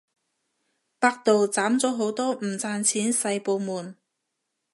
[0.99, 3.97] 百度斬咗好多唔賺錢細部門